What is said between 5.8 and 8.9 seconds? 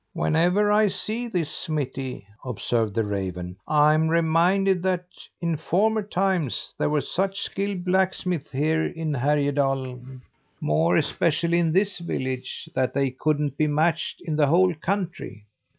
times, there were such skilled blacksmiths here